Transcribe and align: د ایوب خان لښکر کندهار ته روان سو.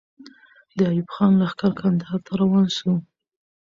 د 0.77 0.79
ایوب 0.91 1.07
خان 1.15 1.33
لښکر 1.41 1.71
کندهار 1.81 2.19
ته 2.25 2.31
روان 2.41 2.65
سو. 2.77 2.91